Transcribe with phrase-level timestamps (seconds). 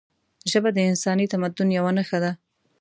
[0.51, 2.31] ژبه د انساني تمدن یوه نښه ده